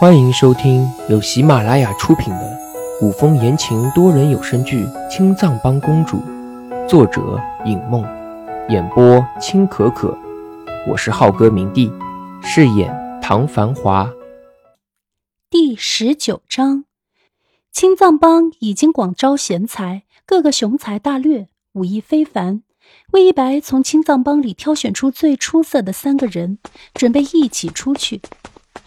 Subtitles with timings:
[0.00, 2.58] 欢迎收听由喜马拉雅出品的
[3.00, 6.18] 古风言情多人有声剧《青藏帮公主》，
[6.86, 8.06] 作者尹梦，
[8.68, 10.16] 演播青可可。
[10.86, 11.90] 我是浩哥明帝，
[12.40, 14.08] 饰演唐繁华。
[15.50, 16.84] 第十九章，
[17.72, 22.62] 青藏帮已经广招贤才，各个雄才大略，武艺非凡。
[23.10, 26.60] 魏一白从青藏帮里挑选出最出色的三个人，
[26.94, 28.22] 准备一起出去。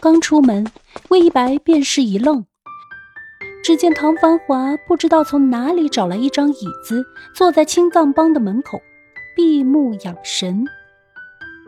[0.02, 0.66] 刚出门，
[1.10, 2.44] 魏一白便是一愣。
[3.64, 7.05] 只见唐繁华不知道从哪里找来一张椅子，
[7.36, 8.82] 坐在青藏帮的门口，
[9.36, 10.66] 闭目养神。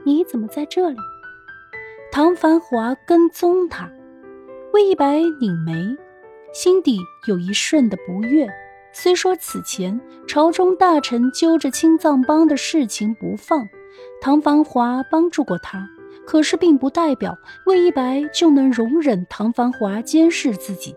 [0.03, 0.97] 你怎么在这里？
[2.11, 3.87] 唐繁华跟踪他。
[4.73, 5.95] 魏一白拧眉，
[6.51, 8.49] 心底有一瞬的不悦。
[8.91, 13.67] 虽说此前朝中大臣揪着青藏帮的事情不放，
[14.19, 15.87] 唐繁华帮助过他。
[16.25, 20.95] 可是，并不代表魏一白就能容忍唐繁华监视自己。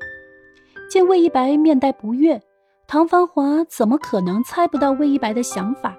[0.88, 2.40] 见魏一白面带不悦，
[2.86, 5.96] 唐繁华怎么可能猜不到魏一白的想法？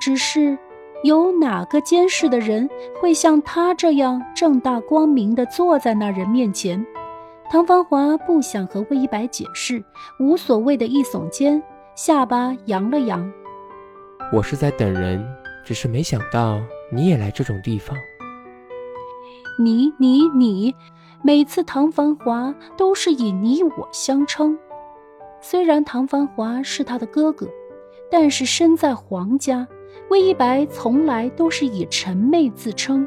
[0.00, 0.56] 只是，
[1.02, 6.84] 有哪个监视的人会像他这样正大光明地坐在那人面前？
[7.50, 9.82] 唐繁华不想和魏一白解释，
[10.20, 11.60] 无所谓的一耸肩，
[11.96, 13.28] 下巴扬了扬
[14.32, 15.26] ：“我是在等人，
[15.64, 16.60] 只是没想到
[16.92, 17.96] 你也来这种地方。”
[19.60, 20.74] 你你你，
[21.22, 24.58] 每次唐繁华都是以你我相称。
[25.42, 27.46] 虽然唐繁华是他的哥哥，
[28.10, 29.68] 但是身在皇家，
[30.08, 33.06] 魏一白从来都是以臣妹自称。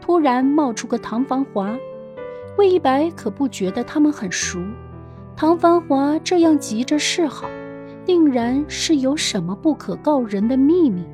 [0.00, 1.76] 突然冒出个唐繁华，
[2.56, 4.60] 魏一白可不觉得他们很熟。
[5.34, 7.48] 唐繁华这样急着示好，
[8.06, 11.04] 定然是有什么不可告人的秘密。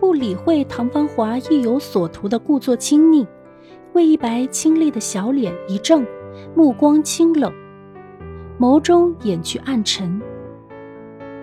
[0.00, 3.26] 不理会唐繁华意有所图的故作亲昵。
[3.92, 6.06] 魏一白清丽的小脸一正，
[6.54, 7.52] 目光清冷，
[8.58, 10.20] 眸中掩去暗沉。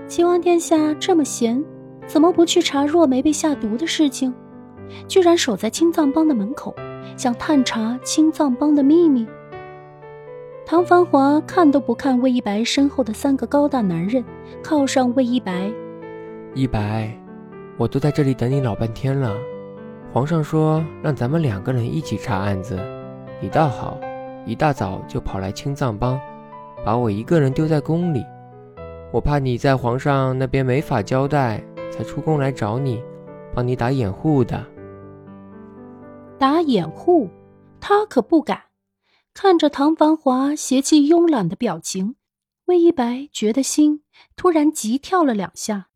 [0.07, 1.61] 齐王殿下这么闲，
[2.05, 4.33] 怎么不去查若梅被下毒的事情？
[5.07, 6.73] 居然守在青藏帮的门口，
[7.17, 9.27] 想探查青藏帮的秘密？
[10.65, 14.23] 唐繁华看都不看魏一白身后的三个高大男人，
[14.63, 15.69] 靠上魏一白。
[16.53, 17.11] 一白，
[17.77, 19.35] 我都在这里等你老半天了。
[20.17, 22.75] 皇上说让咱们两个人一起查案子，
[23.39, 23.99] 你倒好，
[24.47, 26.19] 一大早就跑来青藏帮，
[26.83, 28.25] 把我一个人丢在宫里。
[29.13, 32.99] 我怕你在皇上那边没法交代，才出宫来找你，
[33.53, 34.65] 帮你打掩护的。
[36.39, 37.29] 打掩护？
[37.79, 38.59] 他可不敢。
[39.35, 42.15] 看着唐繁华邪气慵懒的表情，
[42.65, 44.01] 魏一白觉得心
[44.35, 45.89] 突然急跳了两下，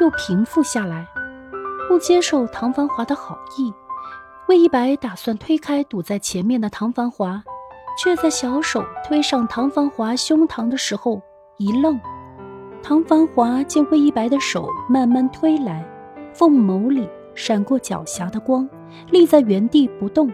[0.00, 1.08] 又平复下来。
[1.88, 3.72] 不接受唐繁华的好意，
[4.48, 7.42] 魏一白打算推开堵在前面的唐繁华，
[8.02, 11.20] 却在小手推上唐繁华胸膛的时候
[11.58, 12.00] 一愣。
[12.82, 15.86] 唐繁华见魏一白的手慢慢推来，
[16.32, 18.68] 凤眸里闪过狡黠的光，
[19.10, 20.32] 立在原地不动。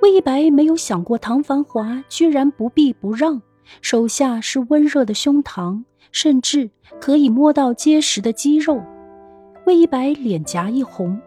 [0.00, 3.42] 魏一白没有想过唐繁华居然不避不让，
[3.80, 6.70] 手下是温热的胸膛，甚至
[7.00, 8.82] 可以摸到结实的肌肉。
[9.66, 11.18] 魏一白脸颊一红，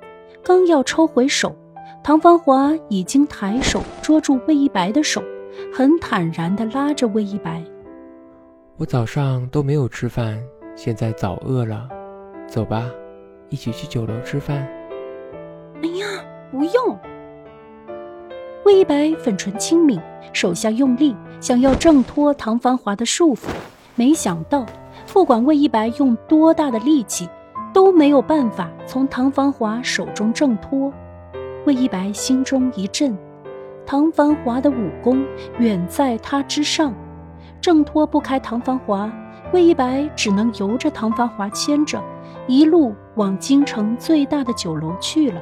[0.44, 1.56] 刚要抽回手，
[2.04, 5.24] 唐繁华已经抬手捉住魏一白的手，
[5.74, 7.64] 很坦然地拉着魏一白
[8.78, 10.40] ：“我早上都没有吃饭，
[10.76, 11.90] 现在早饿了，
[12.48, 12.86] 走吧，
[13.50, 14.68] 一起去酒楼吃饭。
[15.82, 16.06] ”“哎呀，
[16.52, 17.00] 不用！”
[18.66, 20.00] 魏一白粉唇轻抿，
[20.32, 23.48] 手下用力，想要挣脱唐繁华的束缚，
[23.96, 24.64] 没想到，
[25.12, 27.28] 不管魏一白用多大的力气。
[27.74, 30.92] 都没有办法从唐繁华手中挣脱，
[31.66, 33.18] 魏一白心中一震，
[33.86, 35.24] 唐繁华的武功
[35.60, 36.94] 远在他之上，
[37.62, 39.12] 挣脱不开唐繁华，
[39.54, 42.02] 魏一白只能由着唐繁华牵着，
[42.48, 45.42] 一路往京城最大的酒楼去了。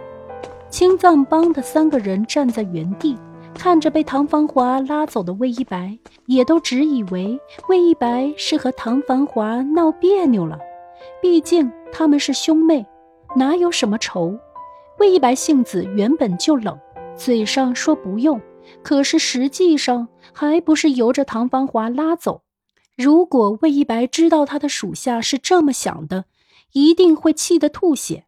[0.69, 3.17] 青藏帮的三个人站在原地，
[3.53, 7.39] 看着被唐繁华拉走的魏一白，也都只以为
[7.69, 10.59] 魏一白是和唐繁华闹别扭了。
[11.21, 12.85] 毕竟他们是兄妹，
[13.35, 14.37] 哪有什么仇？
[14.99, 16.79] 魏一白性子原本就冷，
[17.17, 18.39] 嘴上说不用，
[18.81, 22.41] 可是实际上还不是由着唐芳华拉走。
[22.95, 26.25] 如果魏一白知道他的属下是这么想的，
[26.71, 28.23] 一定会气得吐血。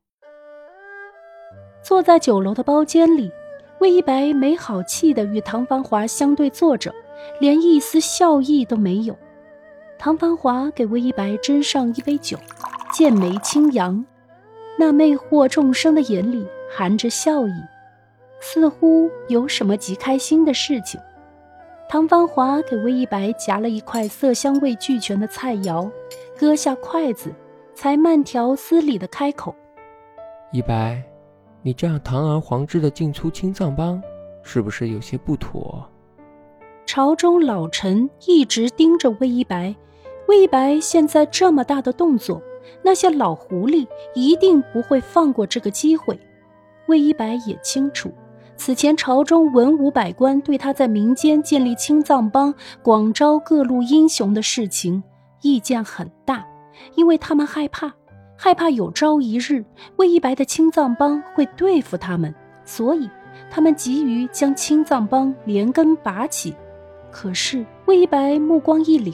[1.82, 3.32] 坐在酒楼的包间里，
[3.80, 6.94] 魏一白没好气的与唐芳华相对坐着，
[7.40, 9.18] 连一丝笑意都没有。
[10.00, 12.38] 唐繁华给魏一白斟上一杯酒，
[12.94, 14.06] 剑眉轻扬，
[14.78, 17.52] 那魅惑众生的眼里含着笑意。
[18.40, 21.02] 似乎有什么极开心的事情。
[21.90, 25.90] 唐繁华给魏一白夹了一块色香味俱全的菜肴，
[26.38, 27.34] 搁下筷子，
[27.74, 29.56] 才慢条斯理地开口
[30.54, 31.02] ：“一白，
[31.64, 34.00] 你这样堂而皇之的进出青藏帮，
[34.44, 35.84] 是不是有些不妥？”
[36.86, 39.76] 朝中老臣一直盯着魏一白，
[40.28, 42.42] 魏一白现在这么大的动作。
[42.84, 46.20] 那些老狐狸一定不会放过这个机会。
[46.88, 48.12] 魏一白也清楚，
[48.56, 55.04] 此前朝中文武百官对他在民间建立青藏帮、广招各路英雄的事情
[55.42, 56.46] 意见很大，
[56.96, 57.94] 因为他们害怕，
[58.38, 59.64] 害怕有朝一日
[59.98, 62.34] 魏一白的青藏帮会对付他们，
[62.64, 63.10] 所以
[63.50, 66.54] 他们急于将青藏帮连根拔起。
[67.12, 69.14] 可是魏一白目光一凛。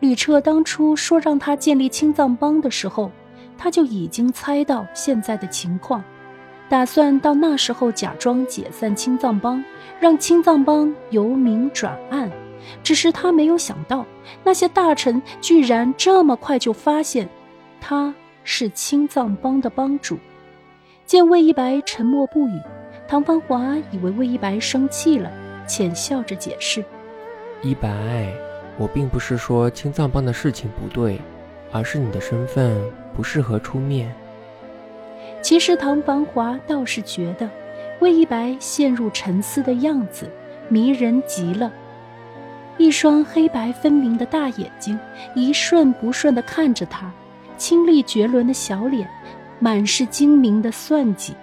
[0.00, 3.10] 吕彻当初说让他建立青藏帮的时候，
[3.56, 6.04] 他就已经猜到现在的情况，
[6.68, 9.64] 打算到那时候假装解散青藏帮，
[9.98, 12.30] 让青藏帮由明转暗。
[12.82, 14.04] 只是他没有想到，
[14.44, 17.28] 那些大臣居然这么快就发现
[17.80, 18.12] 他
[18.44, 20.18] 是青藏帮的帮主。
[21.06, 22.60] 见魏一白沉默不语，
[23.06, 25.30] 唐芳华以为魏一白生气了，
[25.66, 26.84] 浅笑着解释
[27.62, 27.88] ：“一白。”
[28.78, 31.20] 我并不是说青藏帮的事情不对，
[31.72, 32.78] 而是你的身份
[33.14, 34.14] 不适合出面。
[35.42, 37.48] 其实唐繁华倒是觉得
[38.00, 40.28] 魏一白陷入沉思的样子
[40.68, 41.72] 迷人极了，
[42.76, 44.98] 一双黑白分明的大眼睛
[45.34, 47.10] 一瞬不瞬地看着他，
[47.56, 49.08] 清丽绝伦的小脸
[49.58, 51.34] 满是精明的算计。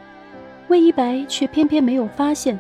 [0.68, 2.60] 魏一白却偏偏没有发现，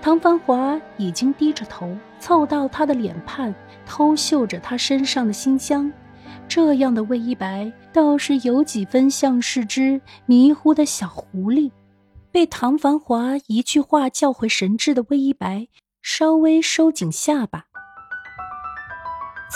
[0.00, 1.96] 唐繁华已经低着头。
[2.24, 3.54] 凑到他的脸畔，
[3.84, 5.92] 偷嗅着他身上的馨香。
[6.48, 11.70] 这样的魏一白倒是有几分像是只迷糊的小狐狸。
[12.32, 15.68] 被唐繁华一句话叫回神智的魏一白，
[16.00, 17.66] 稍微收紧下巴。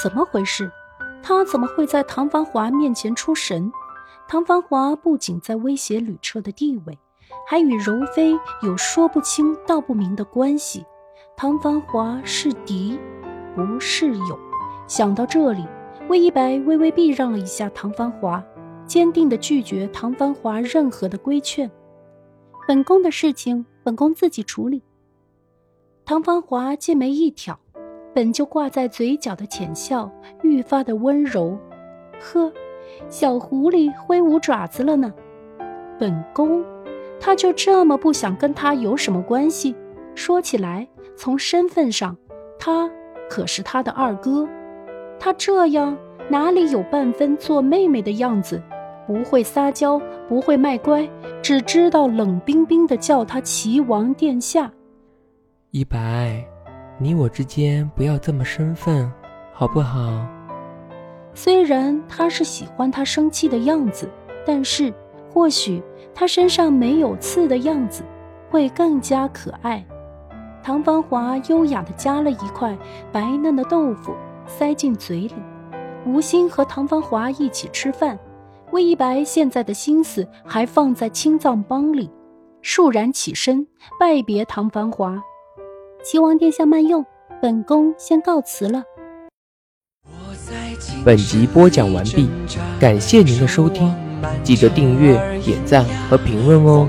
[0.03, 0.71] 怎么回事？
[1.23, 3.73] 他怎么会在唐繁华面前出神？
[4.29, 6.99] 唐繁华不仅在威胁吕彻的地位，
[7.49, 10.85] 还与柔妃有说不清道不明的关系。
[11.41, 12.99] 唐繁华是敌，
[13.55, 14.37] 不是友。
[14.89, 15.65] 想到这里，
[16.09, 18.43] 魏一白微微避让了一下唐繁华，
[18.87, 21.71] 坚定地拒绝唐繁华任何的规劝。
[22.67, 24.83] 本宫的事情，本宫自己处理。
[26.05, 27.57] 唐繁华剑眉一挑，
[28.13, 30.11] 本就挂在嘴角的浅笑
[30.43, 31.57] 愈发的温柔。
[32.19, 32.53] 呵，
[33.09, 35.15] 小狐狸挥舞爪子了呢。
[36.01, 36.65] 本宫，
[37.21, 39.77] 他就这么不想跟他有什么关系？
[40.19, 40.87] 说起来。
[41.17, 42.17] 从身份上，
[42.61, 42.89] 他
[43.29, 44.49] 可是他的二哥，
[45.19, 45.97] 他这样
[46.29, 48.63] 哪里有半分做妹妹的样子？
[49.05, 51.09] 不会撒娇，不会卖乖，
[51.43, 54.71] 只知道冷冰冰的叫他齐王殿下。
[55.73, 56.45] 一白，
[56.99, 59.11] 你我之间不要这么生分，
[59.53, 60.25] 好不好？
[61.35, 64.09] 虽然他是喜欢他生气的样子，
[64.47, 64.93] 但是
[65.33, 65.83] 或许
[66.15, 68.05] 他身上没有刺的样子
[68.51, 69.85] 会更加可爱。
[70.69, 72.77] 唐繁华优雅地夹了一块
[73.11, 74.15] 白嫩的豆腐
[74.47, 75.33] 塞进嘴里，
[76.05, 78.19] 无心和唐繁华一起吃饭。
[78.71, 82.11] 魏一白现在的心思还放在青藏帮里，
[82.63, 83.67] 倏然起身
[83.99, 85.19] 拜别唐繁华
[86.05, 87.03] ：“齐王殿下慢用，
[87.41, 88.85] 本宫先告辞了。”
[91.03, 92.29] 本集播讲完毕，
[92.79, 93.91] 感谢您的收听，
[94.45, 96.87] 记得订阅、点赞和评论哦。